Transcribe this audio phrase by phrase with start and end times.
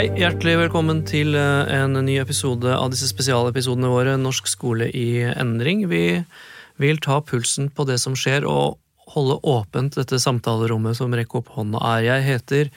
[0.00, 5.26] Hei, hjertelig velkommen til eh, en ny episode av disse spesialepisodene våre Norsk skole i
[5.28, 5.82] endring.
[5.90, 6.22] Vi
[6.80, 8.78] vil ta pulsen på det som skjer, og
[9.12, 12.06] holde åpent dette samtalerommet som rekker opp hånda er.
[12.06, 12.70] Jeg heter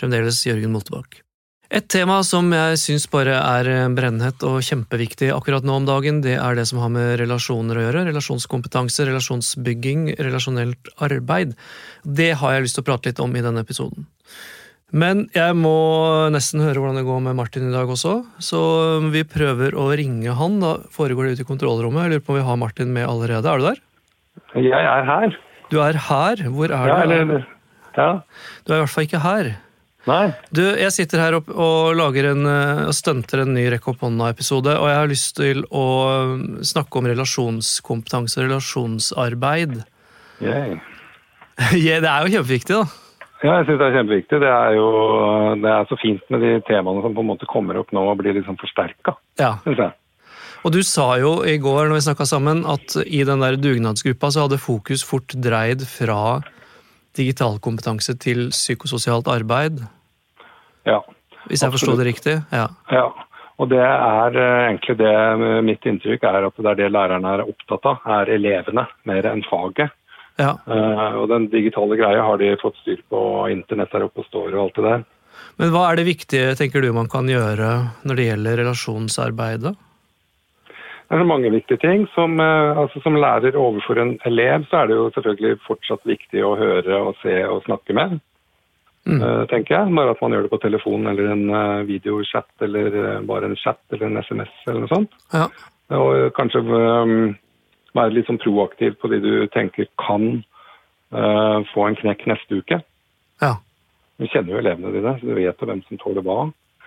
[0.00, 1.20] fremdeles Jørgen Moltebakk.
[1.68, 6.38] Et tema som jeg syns bare er brennhett og kjempeviktig akkurat nå om dagen, det
[6.38, 8.08] er det som har med relasjoner å gjøre.
[8.08, 11.58] Relasjonskompetanse, relasjonsbygging, relasjonelt arbeid.
[12.08, 14.08] Det har jeg lyst til å prate litt om i denne episoden.
[14.92, 15.72] Men jeg må
[16.30, 18.60] nesten høre hvordan det går med Martin i dag også, så
[19.10, 20.60] vi prøver å ringe han.
[20.62, 22.04] Da foregår det ute i kontrollrommet.
[22.04, 23.48] Jeg lurer på om vi har Martin med allerede.
[23.50, 23.80] Er du der?
[24.60, 25.36] Jeg er her.
[25.72, 26.44] Du er her?
[26.52, 27.12] Hvor er Ja, du?
[27.16, 27.46] eller
[27.96, 28.10] Ja.
[28.66, 29.56] Du er i hvert fall ikke her.
[30.06, 30.34] Nei.
[30.52, 34.74] Du, jeg sitter her opp og lager en, eh, stunter en ny Rekk opp hånda-episode,
[34.76, 35.84] og jeg har lyst til å
[36.60, 39.78] snakke om relasjonskompetanse og relasjonsarbeid.
[40.44, 40.76] Yeah.
[41.72, 42.84] Ja, det er jo kjempeviktig, da.
[43.44, 44.38] Ja, jeg syns det er kjempeviktig.
[44.40, 44.86] Det er jo
[45.60, 48.16] det er så fint med de temaene som på en måte kommer opp nå og
[48.22, 49.58] blir liksom forsterka, Ja.
[49.66, 49.92] syns jeg.
[50.64, 54.30] Og du sa jo i går når vi snakka sammen, at i den der dugnadsgruppa
[54.32, 56.40] så hadde fokus fort dreid fra
[57.14, 59.84] digital kompetanse til psykososialt arbeid.
[60.88, 61.02] Ja.
[61.50, 62.38] Hvis jeg forsto det riktig?
[62.50, 62.68] Ja.
[62.90, 63.10] ja.
[63.60, 65.12] Og det er eh, egentlig det
[65.68, 69.44] mitt inntrykk er at det er det lærerne er opptatt av, er elevene mer enn
[69.46, 69.92] faget.
[70.40, 70.54] Ja.
[70.66, 74.28] Uh, og den digitale greia har de fått styr på, og internett er oppe og
[74.28, 75.04] står og alt det der.
[75.60, 77.70] Men hva er det viktige tenker du man kan gjøre
[78.06, 79.74] når det gjelder relasjonsarbeidet?
[81.04, 82.06] Det er mange viktige ting.
[82.14, 86.42] Som, eh, altså, som lærer overfor en elev, så er det jo selvfølgelig fortsatt viktig
[86.42, 88.18] å høre og se og snakke med.
[89.04, 89.20] Mm.
[89.20, 89.94] eh, tenker jeg.
[89.94, 94.08] Bare at man gjør det på telefon eller en videochat eller bare en chat eller
[94.08, 95.14] en SMS eller noe sånt.
[95.34, 95.46] Ja.
[95.94, 97.34] Og kanskje um,
[97.94, 100.42] være litt sånn proaktiv på de du tenker kan
[101.14, 102.82] uh, få en knekk neste uke.
[103.44, 103.54] ja.
[104.14, 106.44] Du kjenner jo elevene dine, så du vet jo hvem som tåler hva.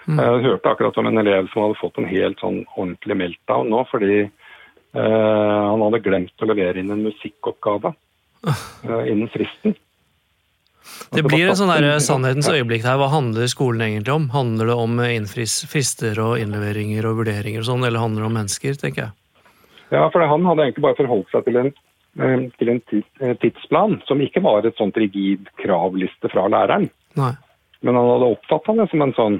[0.07, 0.19] Mm.
[0.21, 3.81] Jeg hørte akkurat om en elev som hadde fått en helt sånn ordentlig meltdown nå,
[3.89, 9.75] fordi uh, han hadde glemt å levere inn en musikkoppgave uh, innen fristen.
[11.11, 12.95] Det blir en sånn der sannhetens øyeblikk her.
[13.01, 14.29] Hva handler skolen egentlig om?
[14.31, 18.79] Handler det om innfrister og innleveringer og vurderinger og sånn, eller handler det om mennesker,
[18.79, 19.16] tenker jeg.
[19.91, 21.73] Ja, for han hadde egentlig bare forholdt seg til en,
[22.19, 22.81] eh, til en
[23.21, 26.89] eh, tidsplan som ikke var et sånt rigid kravliste fra læreren.
[27.15, 27.33] Nei.
[27.81, 29.37] Men han hadde oppfatta det som en sånn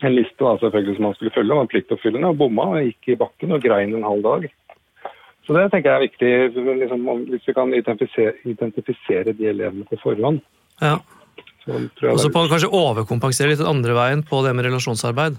[0.00, 3.18] en liste da, selvfølgelig som han skulle følge, en pliktoppfyllende, og bomma og gikk i
[3.20, 4.46] bakken og grein en halv dag.
[5.44, 9.84] Så det tenker jeg er viktig, liksom, om- hvis vi kan identifisere, identifisere de elevene
[9.84, 10.40] på forhånd.
[10.80, 10.98] Ja.
[11.68, 15.36] Og så kan på kanskje overkompensere litt den andre veien på det med relasjonsarbeid.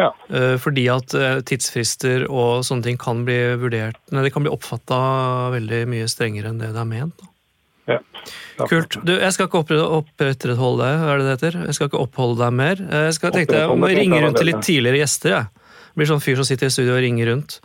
[0.00, 0.10] Ja.
[0.32, 4.52] Eh, Fordi at eh, tidsfrister og sånne ting kan bli vurdert Nei, det kan bli
[4.54, 4.98] oppfatta
[5.54, 7.26] veldig mye strengere enn det det er ment.
[7.90, 7.98] ja.
[8.60, 8.66] Ja.
[8.68, 8.98] Kult.
[9.02, 11.54] Du, jeg skal ikke oppre- opprettholde deg, hva er det det heter?
[11.66, 12.82] Jeg skal ikke oppholde deg mer.
[12.84, 15.30] Eh, Jeg skal tenkte jeg om å ringe rundt til litt tidligere gjester.
[15.34, 15.70] Jeg.
[15.98, 17.56] Blir sånn fyr som sitter i studio og ringer rundt.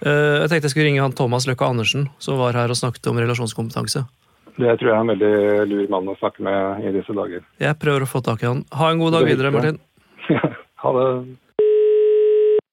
[0.00, 3.18] Jeg tenkte jeg skulle ringe han Thomas Løkke Andersen, som var her og snakket om
[3.20, 4.04] relasjonskompetanse.
[4.56, 5.34] Det tror jeg er en veldig
[5.74, 7.42] lur mann å snakke med i disse dager.
[7.60, 8.62] Jeg prøver å få tak i han.
[8.72, 9.80] Ha en god dag er videre, Martin.
[10.30, 10.54] Martin.
[10.84, 11.06] ha det.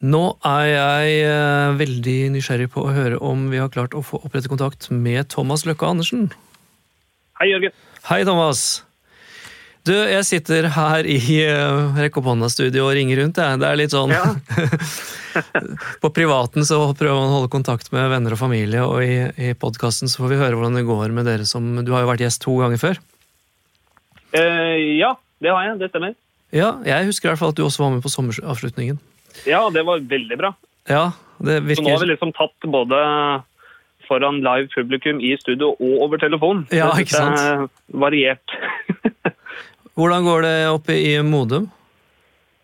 [0.04, 4.20] Nå er jeg eh, veldig nysgjerrig på å høre om vi har klart å få
[4.20, 6.26] opprette kontakt med Thomas Løkke Andersen.
[7.40, 7.72] Hei, Jørgen.
[8.10, 8.84] Hei, Thomas.
[9.88, 13.40] Du, jeg sitter her i uh, Rekk opp hånda-studio og ringer rundt.
[13.40, 13.60] Jeg.
[13.60, 14.30] Det er litt sånn Ja.
[16.04, 19.56] På privaten så prøver man å holde kontakt med venner og familie, og i, i
[19.60, 22.24] podkasten så får vi høre hvordan det går med dere som Du har jo vært
[22.24, 23.02] gjest to ganger før.
[24.36, 25.80] Uh, ja, det har jeg.
[25.80, 26.16] Det stemmer.
[26.54, 29.00] Ja, jeg husker i hvert fall at du også var med på sommeravslutningen.
[29.50, 30.54] Ja, det var veldig bra.
[30.90, 31.12] Ja,
[31.44, 33.00] det Så nå har vi liksom tatt både
[34.08, 36.66] foran live publikum i studio og over telefon.
[36.76, 37.40] Ja, ikke sant?
[37.40, 37.68] er
[38.04, 38.58] Variert.
[39.98, 41.70] Hvordan går det oppe i Modum?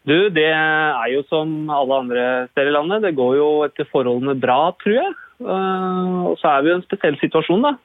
[0.10, 3.04] Du, det er jo som alle andre steder i landet.
[3.06, 5.12] Det går jo etter forholdene bra, tror jeg.
[5.44, 7.76] Eh, og så er vi i en spesiell situasjon, da.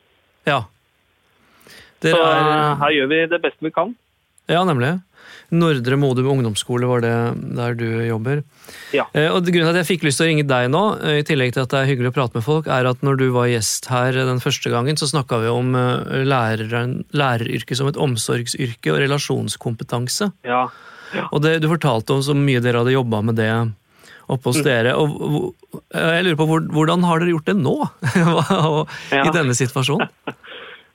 [0.49, 0.61] Ja.
[2.01, 3.93] Så Dere eh, er her gjør vi det beste vi kan.
[4.51, 4.95] Ja, nemlig.
[5.55, 7.13] Nordre Modum ungdomsskole var det
[7.57, 8.43] der du jobber.
[8.97, 9.05] Ja.
[9.15, 11.27] Eh, Og Grunnen til at jeg fikk lyst til å ringe deg nå, eh, i
[11.27, 13.47] tillegg til at det er hyggelig å prate med folk, er at når du var
[13.53, 18.93] gjest her den første gangen, så snakka vi om eh, læreren, læreryrket som et omsorgsyrke
[18.95, 20.33] og relasjonskompetanse.
[20.45, 20.67] Ja.
[21.31, 23.51] Og det, du fortalte om så mye dere hadde jobba med det
[24.25, 24.63] oppe Mm.
[24.65, 24.93] dere.
[24.97, 25.53] Og
[25.93, 27.75] jeg lurer på hvordan har dere gjort det nå?
[29.13, 30.09] I denne situasjonen?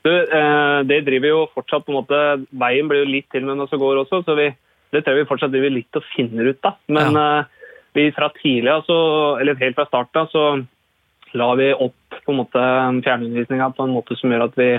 [0.05, 2.19] Du, eh, det driver jo fortsatt på en måte
[2.61, 4.47] Veien blir jo litt til med når det går også, så vi,
[4.93, 6.77] det tror jeg vi fortsatt driver litt og finner ut av.
[6.87, 8.99] Men eh, vi fra tidlig altså,
[9.41, 12.63] eller helt fra starten av, så la vi opp på en måte
[13.05, 14.69] fjernundervisninga på en måte som gjør at vi,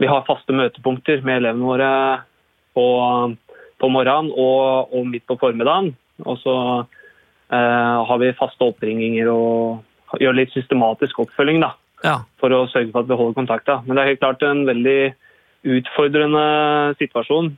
[0.00, 1.90] vi har faste møtepunkter med elevene våre
[2.76, 2.86] på
[3.80, 5.92] på morgenen og, og midt på formiddagen.
[6.24, 6.54] Og så
[7.52, 11.74] eh, har vi faste oppringinger og gjør litt systematisk oppfølging da,
[12.06, 12.18] Ja.
[12.40, 13.80] for å sørge for at vi holder kontakta.
[13.84, 15.00] Men det er helt klart en veldig
[15.76, 16.44] utfordrende
[17.00, 17.50] situasjon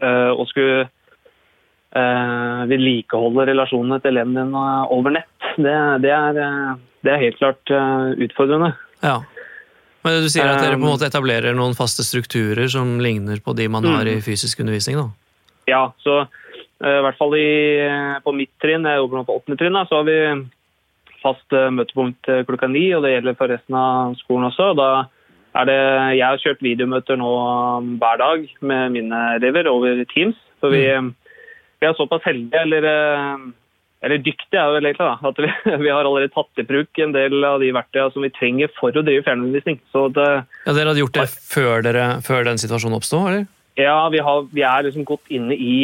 [0.00, 4.64] uh, å skulle uh, vedlikeholde relasjonene til elevene dine
[4.94, 5.50] over nett.
[5.60, 5.74] Det,
[6.04, 6.72] det, er, eh,
[7.04, 8.72] det er helt klart uh, utfordrende.
[9.04, 9.20] ja.
[10.00, 13.52] Men du sier at dere på en måte etablerer noen faste strukturer som ligner på
[13.52, 14.22] de man har i Mm.
[14.24, 15.10] fysisk undervisning, da?
[15.68, 16.22] Ja, så
[16.80, 17.84] i hvert fall i,
[18.24, 20.16] på mitt trinn, jeg jobber nå på åttende trinn, da, så har vi
[21.22, 24.72] fast eh, møtepunkt eh, klokka ni, og det gjelder for resten av skolen også.
[24.78, 24.90] Da
[25.60, 25.78] er det,
[26.16, 30.38] jeg har kjørt videomøter nå um, hver dag med mine elever over Teams.
[30.62, 30.84] For vi,
[31.80, 33.46] vi er såpass heldige, eller, eh,
[34.06, 35.52] eller dyktige er vel egentlig, da, at vi,
[35.86, 38.94] vi har allerede tatt i bruk en del av de verktøyene som vi trenger for
[38.94, 39.80] å drive fjernundervisning.
[39.94, 40.28] Så det,
[40.66, 43.48] Ja, Dere hadde gjort det før, dere, før den situasjonen oppsto, eller?
[43.78, 45.76] Ja, vi, har, vi er liksom godt inne i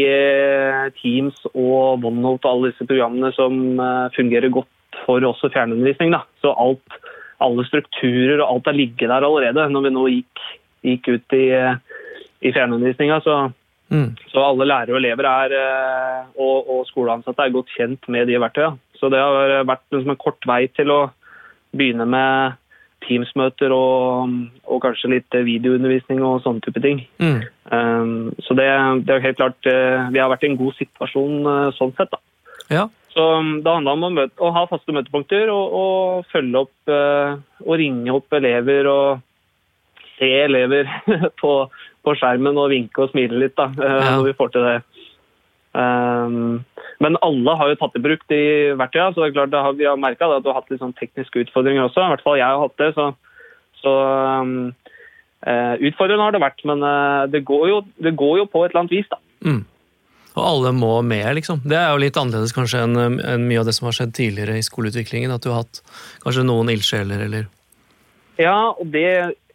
[0.99, 3.79] Teams og OneNote og alle disse programmene som
[4.13, 4.69] fungerer godt
[5.07, 6.13] for også fjernundervisning.
[6.15, 6.25] Da.
[6.43, 6.99] Så alt,
[7.43, 10.43] alle strukturer og alt har ligget der allerede når vi nå gikk,
[10.87, 11.47] gikk ut i,
[12.43, 13.23] i fjernundervisninga.
[13.25, 13.39] Så,
[13.87, 14.17] Mm.
[14.33, 18.35] så alle lærere og elever er, eh, og, og skoleansatte er godt kjent med de
[18.43, 18.81] verktøyene.
[18.99, 20.97] Så det har vært liksom en kort vei til å
[21.71, 22.57] begynne med
[23.07, 24.33] Teams-møter og,
[24.67, 27.05] og kanskje litt videoundervisning og sånne type ting.
[27.23, 27.45] Mm.
[27.71, 28.67] Um, så det,
[29.07, 32.11] det er helt klart eh, Vi har vært i en god situasjon eh, sånn sett.
[32.11, 32.19] da.
[32.73, 32.85] Ja.
[33.17, 37.79] Så um, det handla om å, ha faste møtepunkter og, og følge opp eh, og
[37.81, 39.23] ringe opp elever og
[40.19, 40.91] se elever
[41.41, 41.53] på,
[42.05, 44.11] på skjermen og vinke og smile litt da, eh, Ja.
[44.19, 44.77] når vi får til det.
[45.77, 46.65] Um,
[47.05, 48.41] men alle har jo tatt i bruk de
[48.81, 50.83] verktøyene, så det er klart det har, vi har merka at du har hatt litt
[50.85, 52.03] sånn tekniske utfordringer også.
[52.05, 52.91] I hvert fall jeg har hatt det.
[52.99, 53.07] Så,
[53.81, 53.95] så
[54.45, 54.53] um,
[55.41, 56.85] eh, utfordrende har det vært, men
[57.33, 59.21] det, går jo, det går jo på et eller annet vis, da.
[59.49, 59.65] Mm.
[60.37, 61.63] Og alle må med, liksom.
[61.65, 64.59] Det er jo litt annerledes kanskje enn en mye av det som har skjedd tidligere
[64.61, 65.33] i skoleutviklingen.
[65.33, 65.81] At du har hatt
[66.25, 67.47] kanskje noen ildsjeler, eller
[68.37, 69.07] Ja, og det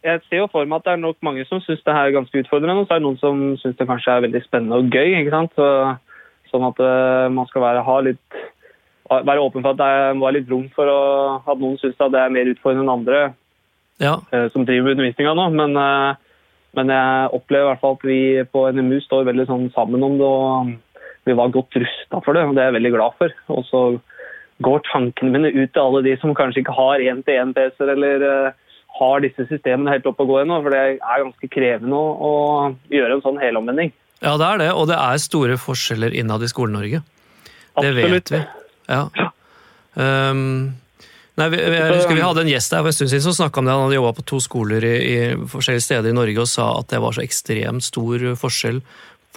[0.02, 2.16] jeg ser jo for meg at det er nok mange som syns det her er
[2.16, 4.90] ganske utfordrende, og så er det noen som syns det kanskje er veldig spennende og
[4.90, 5.12] gøy.
[5.20, 5.54] ikke sant?
[5.54, 5.68] Så,
[6.50, 8.40] sånn at eh, man skal være, ha litt,
[9.12, 10.98] være åpen for at det må være litt rom for å,
[11.46, 13.22] at noen syns det er mer utfordrende enn andre
[14.02, 14.16] Ja.
[14.34, 15.46] eh, som driver med undervisninga nå.
[15.54, 16.21] Men, eh,
[16.76, 18.20] men jeg opplever i hvert fall at vi
[18.52, 20.72] på NMU står veldig sånn sammen om det, og
[21.28, 23.34] vi var godt rusta for det, og det er jeg veldig glad for.
[23.54, 23.82] Og så
[24.64, 28.58] går tankene mine ut til alle de som kanskje ikke har én-til-én-PC-er eller eh,
[28.98, 32.34] har disse systemene helt oppe å gå ennå, for det er ganske krevende å
[32.92, 33.92] gjøre en sånn helomvending.
[34.22, 34.70] ja, det er det.
[34.78, 37.02] Og det er store forskjeller innad i Skole-Norge.
[37.80, 38.42] Det vet vi.
[38.90, 39.06] Ja.
[39.96, 40.72] Um,
[41.40, 43.62] nei, vi, jeg husker vi hadde en gjest der for en stund siden som snakka
[43.62, 43.76] om det.
[43.76, 45.16] Han hadde jobba på to skoler i, i
[45.52, 48.82] forskjellige steder i Norge og sa at det var så ekstremt stor forskjell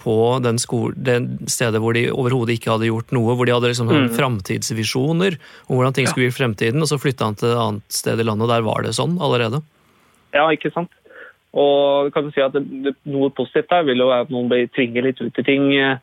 [0.06, 3.72] på den, skole, den stedet hvor de overhodet ikke hadde gjort noe, hvor de hadde
[3.72, 4.10] liksom mm.
[4.14, 7.96] framtidsvisjoner om hvordan ting skulle bli i fremtiden, og så flytta han til et annet
[7.98, 9.62] sted i landet, og der var det sånn allerede.
[10.36, 10.92] Ja, ikke sant?
[11.56, 14.50] Og kan du si at det, det, Noe positivt der vil jo være at noen
[14.52, 15.98] blir tvinger litt ut i ting, eh,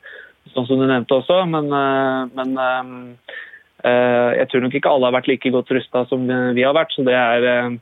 [0.55, 1.43] sånn som du nevnte også.
[1.49, 3.35] Men, eh, men eh,
[3.83, 6.21] jeg tror nok ikke alle har vært like godt rusta som
[6.55, 6.93] vi har vært.
[6.95, 7.73] Så det er eh,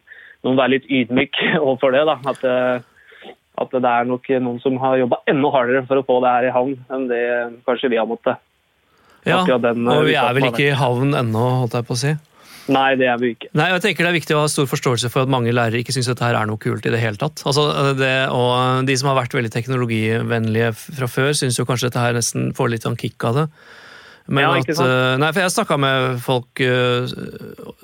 [0.46, 2.06] noen være litt ydmyk overfor det.
[2.10, 6.08] da, at, eh, at det er nok noen som har jobba enda hardere for å
[6.08, 7.22] få det her i havn enn det
[7.68, 8.42] kanskje vi har måttet.
[9.28, 12.04] Ja, den, eh, og vi er vel ikke i havn ennå, holdt jeg på å
[12.04, 12.18] si.
[12.72, 13.50] Nei, det er vi ikke.
[13.58, 15.96] Nei, jeg tenker Det er viktig å ha stor forståelse for at mange lærere ikke
[15.96, 17.42] syns dette her er noe kult i det hele tatt.
[17.50, 17.66] Altså,
[17.98, 22.52] det, og De som har vært veldig teknologivennlige fra før, syns kanskje dette her nesten
[22.58, 23.48] får litt av en kick av det.
[24.32, 27.04] Men Ja, at, eh, nei, for Jeg snakka med folk uh,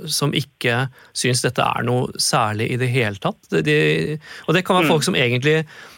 [0.08, 3.40] som ikke syns dette er noe særlig i det hele tatt.
[3.52, 4.92] De, og det kan være Mm.
[4.94, 5.58] folk som egentlig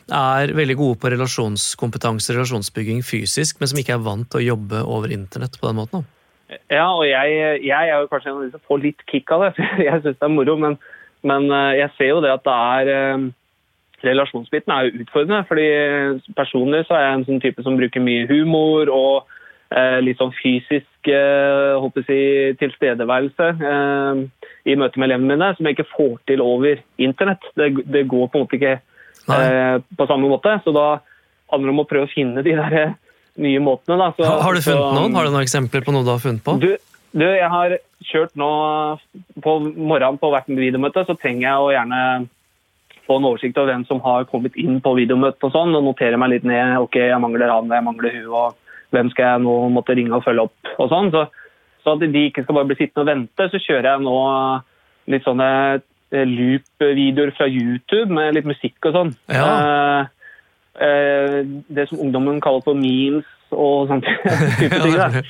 [0.10, 4.82] er veldig gode på relasjonskompetanse, relasjonsbygging fysisk, men som ikke er vant til å jobbe
[4.82, 6.08] over internett på den måten.
[6.72, 9.46] Ja, og jeg, jeg er jo kanskje en av de som får litt kick av
[9.46, 9.52] det.
[9.86, 10.80] Jeg syns det er moro, men,
[11.22, 13.30] men eh, jeg ser jo det at det er
[14.02, 15.46] Relasjonsbiten er jo utfordrende.
[15.46, 15.68] fordi
[16.34, 19.29] Personlig så er jeg en sånn type som bruker mye humor og
[20.02, 24.22] litt sånn fysisk eh, jeg, tilstedeværelse eh,
[24.70, 27.44] i møte med elevene mine, som jeg ikke får til over internett.
[27.58, 30.56] Det, det går på en måte ikke eh, på samme måte.
[30.66, 30.88] Så da
[31.54, 32.96] handler det om å prøve å finne de der eh,
[33.46, 33.98] nye måtene.
[34.02, 34.10] Da.
[34.18, 35.18] Så, Har, har du funnet så- noen?
[35.18, 36.58] Har du noen eksempler på noe du har funnet på?
[36.62, 36.72] du,
[37.14, 37.78] du, jeg har
[38.10, 38.50] kjørt nå
[39.44, 42.02] på morgenen på hvert videomøte, så trenger jeg å gjerne
[43.10, 46.18] få en oversikt over hvem som har kommet inn på videomøtet og sånn, og notere
[46.22, 46.76] meg litt ned.
[46.84, 48.58] Ok, jeg mangler han, jeg mangler hun, og
[48.94, 51.12] hvem skal jeg nå måtte ringe og følge opp og sånn.
[51.14, 51.26] Så,
[51.84, 54.18] så at de ikke skal bare bli sittende og vente, så kjører jeg nå
[55.14, 59.14] litt sånne eh, loop-videoer fra YouTube med litt musikk og sånn.
[59.34, 59.46] Ja.
[59.54, 60.02] Eh,
[60.88, 64.18] eh, det som ungdommen kaller for memes og sånne
[64.62, 65.00] type ting.
[65.00, 65.10] Da.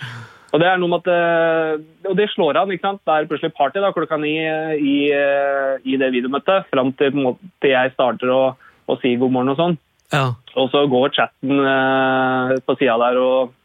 [0.49, 2.71] Og det er noe med at eh, Og det slår an.
[2.73, 3.03] ikke sant?
[3.05, 6.65] Det er plutselig party da, klokka ni i, eh, i det videomøtet.
[6.73, 8.41] Fram til på en måte, jeg starter å,
[8.89, 9.77] å si god morgen og sånn.
[10.13, 10.33] Ja.
[10.57, 13.55] Og så går chatten eh, på sida der og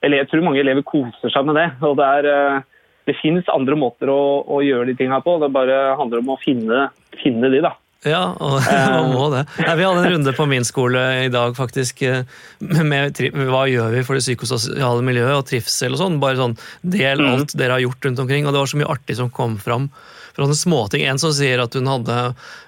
[0.00, 1.68] Jeg tror mange elever koser seg med det.
[1.84, 2.62] og Det, er, eh,
[3.10, 5.36] det finnes andre måter å, å gjøre de tinga på.
[5.42, 6.88] Det bare handler om å finne,
[7.20, 7.74] finne de, da.
[8.08, 8.62] Ja, og
[8.94, 9.42] man må det.
[9.60, 12.22] Nei, vi hadde en runde på min skole i dag faktisk eh,
[12.60, 13.18] med
[13.50, 16.16] hva gjør vi for det psykososiale miljøet og trivsel og sånn.
[16.22, 18.48] Bare sånn del alt dere har gjort rundt omkring.
[18.48, 19.90] Og det var så mye artig som kom fram.
[20.32, 21.04] Fra sånne småting.
[21.10, 22.16] En som sier at hun hadde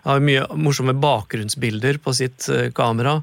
[0.05, 3.23] hadde mye morsomme bakgrunnsbilder på sitt eh, kamera.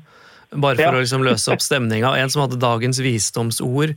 [0.49, 0.95] Bare for Ja.
[0.97, 2.15] å liksom løse opp stemninga.
[2.17, 3.93] En som hadde dagens visdomsord.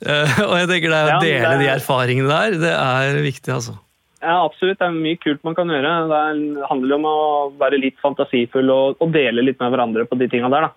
[0.00, 3.76] Eh, Og jeg tenker det å dele de erfaringene der, det er viktig, altså.
[4.20, 4.78] Ja, absolutt.
[4.78, 5.92] Det er mye kult man kan gjøre.
[6.10, 10.18] Det er- handler om å være litt fantasifull og, og dele litt med hverandre på
[10.18, 10.68] de tinga der.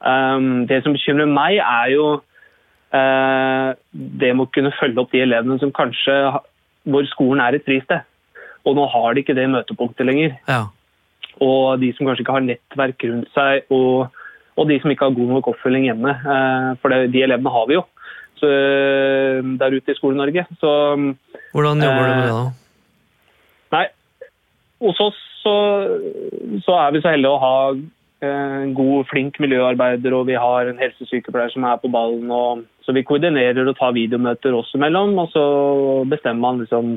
[0.00, 2.06] Um, det som bekymrer meg, er jo
[2.94, 6.14] uh, det med å kunne følge opp de elevene som kanskje
[6.88, 8.06] hvor skolen er et fristed.
[8.64, 10.38] Og nå har de ikke det møtepunktet lenger.
[10.48, 10.68] Ja.
[11.44, 14.08] Og de som kanskje ikke har nettverk rundt seg, og,
[14.56, 16.16] og de som ikke har god nok oppfølging hjemme.
[16.24, 17.84] Uh, for det, de elevene har vi jo
[18.38, 18.48] så,
[19.58, 20.46] der ute i Skole-Norge.
[21.52, 22.67] Hvordan jobber du med det, da?
[24.84, 25.54] Hos oss så,
[26.64, 30.70] så er vi så heldige å ha eh, en god, flink miljøarbeider, og vi har
[30.70, 32.30] en helsesykepleier som er på ballen.
[32.30, 35.44] Og, så vi koordinerer og tar videomøter oss imellom, og så
[36.08, 36.94] bestemmer man liksom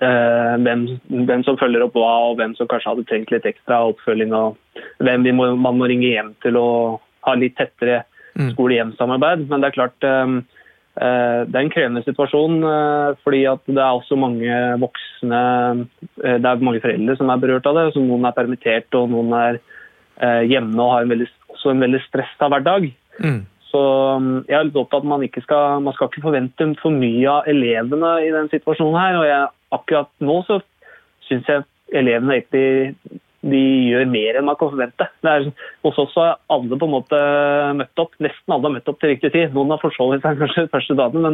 [0.00, 0.86] eh, hvem,
[1.28, 4.82] hvem som følger opp hva, og hvem som kanskje hadde trengt litt ekstra oppfølging, og
[5.04, 8.02] hvem vi må, man må ringe hjem til og ha litt tettere
[8.34, 8.50] Mm.
[8.50, 9.46] skole-hjem-samarbeid.
[9.48, 10.30] Men det er klart eh,
[10.94, 15.40] det er en krevende situasjon, eh, fordi det er også mange voksne
[16.22, 17.86] eh, Det er mange foreldre som er berørt av det.
[17.94, 19.58] så Noen er permittert, og noen er
[20.22, 22.92] eh, hjemme og har en veldig, også en veldig stressa hverdag.
[23.18, 23.42] Mm.
[23.74, 26.68] Så um, jeg er litt opptatt av at man ikke skal, man skal ikke forvente
[26.78, 29.18] for mye av elevene i den situasjonen her.
[29.18, 30.60] Og jeg, akkurat nå så
[31.26, 33.60] syns jeg elevene egentlig de
[33.90, 35.08] gjør mer enn man kan forvente.
[35.24, 35.50] Det er,
[35.84, 37.18] hos oss har alle på en måte
[37.80, 38.14] møtt opp.
[38.24, 39.52] Nesten alle har møtt opp til riktig tid.
[39.56, 41.26] Noen har forsovet seg kanskje første dagen,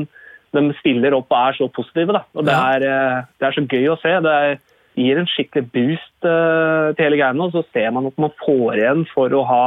[0.50, 2.16] men de stiller opp og er så positive.
[2.16, 2.24] Da.
[2.34, 4.14] Og det er, eh, det er så gøy å se.
[4.26, 4.58] Det er,
[4.98, 7.46] gir en skikkelig boost uh, til hele greiene.
[7.46, 9.64] Og så ser man at man får igjen for å ha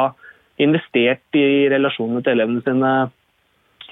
[0.62, 2.92] investert i relasjonene til elevene sine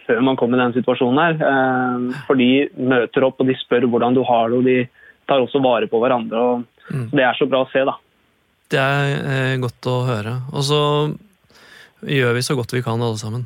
[0.05, 1.39] før man kommer i den situasjonen her.
[1.39, 4.77] Uh, For de møter opp og de spør hvordan du har det, og de
[5.29, 6.43] tar også vare på hverandre.
[6.51, 7.09] og Mm.
[7.11, 7.95] Det er så bra å se, da.
[8.71, 10.37] Det er eh, godt å høre.
[10.55, 10.79] Og så
[12.07, 13.45] gjør vi så godt vi kan, alle sammen.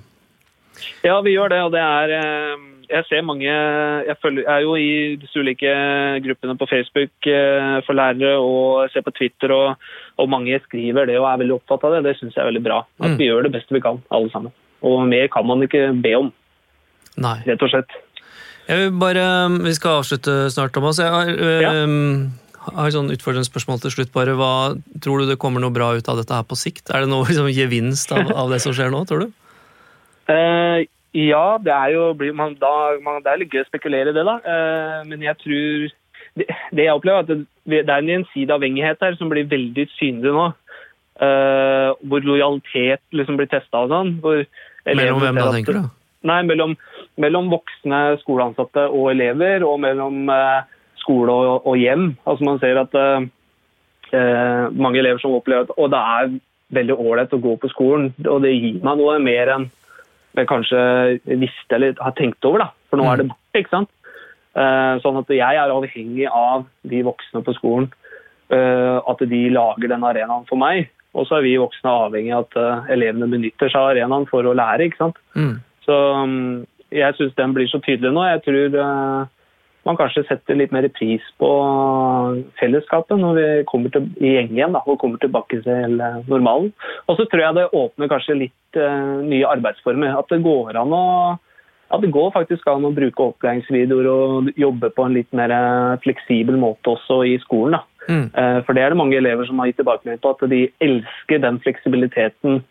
[1.05, 4.65] Ja, vi gjør det, og det er eh, Jeg ser mange Jeg, følger, jeg er
[4.65, 5.72] jo i disse ulike
[6.25, 9.79] gruppene på Facebook eh, for lærere, og ser på Twitter, og,
[10.22, 12.03] og mange skriver det og er veldig opptatt av det.
[12.10, 12.82] Det syns jeg er veldig bra.
[13.01, 13.17] At Mm.
[13.17, 14.53] vi gjør det beste vi kan, alle sammen.
[14.86, 16.29] Og mer kan man ikke be om,
[17.17, 17.38] Nei.
[17.48, 17.96] rett og slett.
[18.67, 19.25] Jeg vil bare,
[19.63, 21.00] Vi skal avslutte snart, Thomas.
[21.00, 21.72] Jeg har, øh, Ja.
[22.74, 24.12] Har et sånn utfordrende spørsmål til slutt.
[24.15, 24.36] bare.
[24.39, 26.89] Hva, tror du det kommer noe bra ut av dette her på sikt?
[26.89, 29.34] Er det noe liksom, gevinst av, av det som skjer nå, tror du?
[30.25, 30.81] Uh,
[31.15, 34.17] ja, det er jo blir man, da, man, det er litt gøy å spekulere i
[34.17, 34.39] det, da.
[34.41, 35.89] Uh, men jeg tror
[36.36, 39.48] det, det jeg opplever, er at det, det er en gjensidig avhengighet her som blir
[39.51, 40.50] veldig synlig nå.
[41.15, 44.17] Uh, hvor lojalitet liksom blir testa og sånn.
[44.19, 45.86] Mellom hvem da, tenker du?
[46.25, 46.74] Nei, mellom,
[47.22, 50.65] mellom voksne skoleansatte og elever, og mellom eh,
[51.05, 52.12] skole og, og hjem.
[52.25, 53.29] Altså Man ser at eh,
[54.12, 56.35] eh, mange elever som opplever at det er
[56.75, 59.67] veldig ålreit å gå på skolen, og det gir meg noe mer enn
[60.35, 60.79] jeg kanskje
[61.39, 62.65] visste eller har tenkt over.
[62.65, 63.59] da, For nå er det borte.
[63.62, 63.91] ikke sant?
[64.55, 67.91] Eh, sånn at jeg er avhengig av de voksne på skolen.
[68.53, 70.91] eh, at de lager den arenaen for meg.
[71.15, 74.45] Og så er vi voksne avhengig av at eh, elevene benytter seg av arenaen for
[74.45, 74.85] å lære.
[74.85, 75.17] ikke sant?
[75.33, 75.55] Mm.
[75.88, 78.25] Så um, jeg syns den blir så tydelig nå.
[78.27, 79.31] Jeg tror uh,
[79.85, 81.49] man kanskje setter litt mer pris på
[82.59, 86.71] fellesskapet når vi kommer til, i gjeng igjen da, og kommer tilbake til uh, normalen.
[87.05, 90.17] Og så tror jeg det åpner kanskje litt uh, nye arbeidsformer.
[90.17, 91.05] At det går an å
[91.93, 95.99] at det går faktisk an å bruke opplæringsvideoer og jobbe på en litt mer uh,
[96.01, 97.77] fleksibel måte også i skolen.
[98.09, 98.29] Mm.
[98.37, 101.41] Eh, For det er det mange elever som har gitt tilbakemelding på, at de elsker
[101.41, 102.63] den fleksibiliteten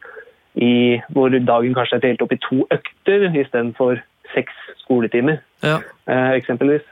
[0.54, 4.02] i, hvor dagen kanskje er delt opp i to økter istedenfor
[4.35, 4.54] seks
[4.85, 6.87] skoletimer, Ja, eh, eksempelvis.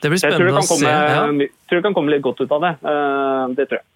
[0.00, 0.90] Det blir Jeg spennende å kan se.
[0.90, 1.24] Ja.
[1.68, 2.74] tror det kan komme litt godt ut av det.
[2.82, 3.86] Eh, Det tror jeg.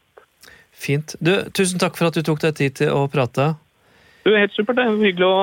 [0.85, 1.15] Fint.
[1.23, 3.55] Du, tusen takk for at du tok deg tid til å prate.
[4.25, 4.77] Du, Helt supert.
[4.77, 5.39] det er Hyggelig å,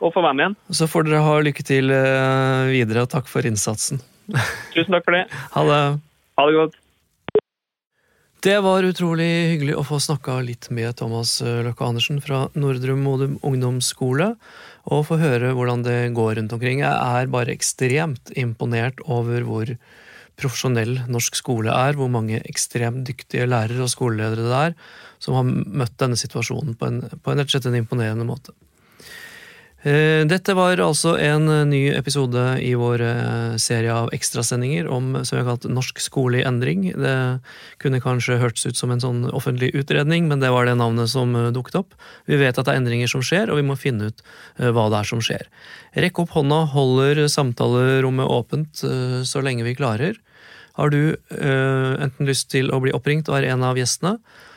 [0.00, 0.56] å få være med igjen.
[0.76, 4.00] Så får dere ha lykke til eh, videre, og takk for innsatsen.
[4.74, 5.24] Tusen takk for det.
[5.56, 5.80] Ha det.
[6.40, 6.78] Ha det godt.
[8.44, 9.24] Det var utrolig
[9.54, 14.34] hyggelig å få snakka litt med Thomas Løkke Andersen fra Nordre Modum ungdomsskole,
[14.84, 16.82] og få høre hvordan det går rundt omkring.
[16.82, 19.72] Jeg er bare ekstremt imponert over hvor
[20.36, 24.76] profesjonell norsk skole er, hvor mange ekstremt dyktige lærere og skoleledere det er
[25.24, 28.52] som har møtt denne situasjonen på en, på en en imponerende måte.
[29.84, 35.36] Eh, dette var altså en ny episode i vår eh, serie av ekstrasendinger om som
[35.36, 36.86] vi har kalt Norsk skole i endring.
[36.96, 37.16] Det
[37.84, 41.36] kunne kanskje hørtes ut som en sånn offentlig utredning, men det var det navnet som
[41.36, 41.92] eh, dukket opp.
[42.24, 44.24] Vi vet at det er endringer som skjer, og vi må finne ut
[44.56, 45.44] hva det er som skjer.
[46.00, 48.80] Rekk opp hånda, holder samtalerommet åpent
[49.28, 50.16] så lenge vi klarer.
[50.78, 54.53] Har du enten lyst til å bli oppringt og være en av gjestene, Eh,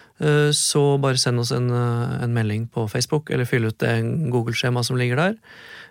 [0.52, 3.94] så bare send oss en, eh, en melding på Facebook, eller fyll ut det
[4.34, 5.38] Google-skjema som ligger der.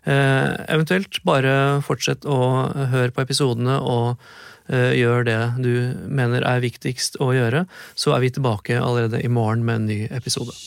[0.07, 2.41] Eh, eventuelt bare fortsett å
[2.91, 4.19] høre på episodene og
[4.67, 7.69] gjør det du mener er viktigst å gjøre.
[7.95, 10.59] Så er vi tilbake allerede i morgen med en ny episode.